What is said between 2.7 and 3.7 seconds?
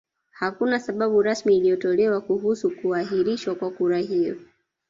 kuahirishwa